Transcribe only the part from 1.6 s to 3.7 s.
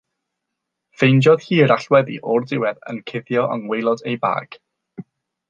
allweddi o'r diwedd yn cuddio yng